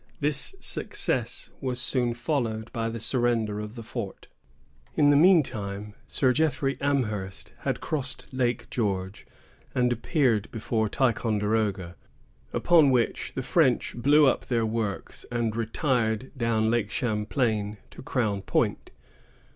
[0.19, 4.25] This success was soon followed by the surrender of the fort.
[4.95, 9.27] In the mean time, Sir Jeffrey Amherst had crossed Lake George,
[9.75, 11.95] and appeared before Ticonderoga;
[12.51, 18.41] upon which the French blew up their works, and retired down Lake Champlain to Crown
[18.41, 18.89] Point.